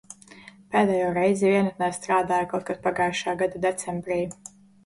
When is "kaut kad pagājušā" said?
2.55-3.37